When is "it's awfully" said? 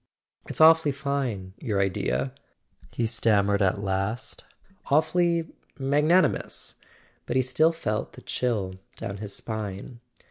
0.47-0.93